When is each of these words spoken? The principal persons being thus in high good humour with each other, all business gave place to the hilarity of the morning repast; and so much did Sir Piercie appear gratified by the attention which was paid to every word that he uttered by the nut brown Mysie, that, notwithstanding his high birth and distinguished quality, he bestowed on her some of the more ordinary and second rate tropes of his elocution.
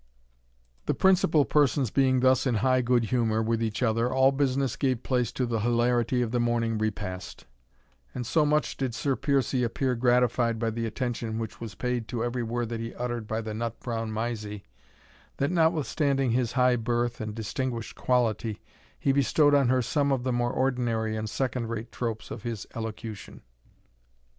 The 0.87 0.95
principal 0.95 1.45
persons 1.45 1.91
being 1.91 2.21
thus 2.21 2.47
in 2.47 2.55
high 2.55 2.81
good 2.81 3.03
humour 3.03 3.43
with 3.43 3.61
each 3.61 3.83
other, 3.83 4.11
all 4.11 4.31
business 4.31 4.75
gave 4.75 5.03
place 5.03 5.31
to 5.33 5.45
the 5.45 5.59
hilarity 5.59 6.23
of 6.23 6.31
the 6.31 6.39
morning 6.39 6.79
repast; 6.79 7.45
and 8.15 8.25
so 8.25 8.43
much 8.43 8.75
did 8.77 8.95
Sir 8.95 9.15
Piercie 9.15 9.61
appear 9.63 9.93
gratified 9.93 10.57
by 10.57 10.71
the 10.71 10.87
attention 10.87 11.37
which 11.37 11.61
was 11.61 11.75
paid 11.75 12.07
to 12.07 12.23
every 12.23 12.41
word 12.41 12.69
that 12.69 12.79
he 12.79 12.95
uttered 12.95 13.27
by 13.27 13.41
the 13.41 13.53
nut 13.53 13.79
brown 13.79 14.11
Mysie, 14.11 14.63
that, 15.37 15.51
notwithstanding 15.51 16.31
his 16.31 16.53
high 16.53 16.77
birth 16.77 17.21
and 17.21 17.35
distinguished 17.35 17.93
quality, 17.93 18.59
he 18.99 19.11
bestowed 19.11 19.53
on 19.53 19.67
her 19.69 19.83
some 19.83 20.11
of 20.11 20.23
the 20.23 20.33
more 20.33 20.51
ordinary 20.51 21.15
and 21.15 21.29
second 21.29 21.69
rate 21.69 21.91
tropes 21.91 22.31
of 22.31 22.41
his 22.41 22.65
elocution. 22.75 23.43